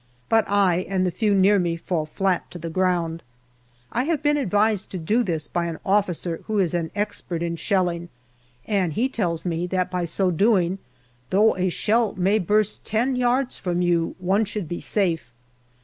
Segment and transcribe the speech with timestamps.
[0.29, 3.21] But I and the few near me fall flat to the ground.
[3.91, 7.55] I have been advised to do this by an officer who is an expert in
[7.55, 8.09] shelling,
[8.65, 10.79] and he tells me that by so doing,
[11.29, 15.31] though a shell may burst ten yards from you, one should be safe.